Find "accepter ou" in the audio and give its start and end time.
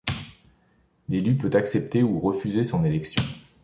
1.55-2.19